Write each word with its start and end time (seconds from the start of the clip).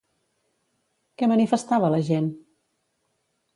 Què 1.21 1.29
manifestava 1.33 1.93
la 1.97 2.01
gent? 2.11 2.33